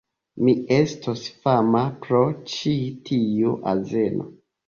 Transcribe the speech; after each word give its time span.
Mi 0.45 0.53
estos 0.75 1.25
fama 1.43 1.83
pro 2.05 2.23
ĉi 2.53 2.73
tiu 3.09 3.55
azeno! 3.75 4.27